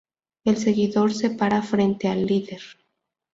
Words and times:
El 0.45 0.57
seguidor 0.57 1.13
se 1.13 1.29
para 1.29 1.61
frente 1.61 2.07
al 2.07 2.25
líder. 2.25 2.59